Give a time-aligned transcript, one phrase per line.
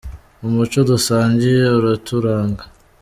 [0.47, 2.63] Umuco dusangiye uraturanga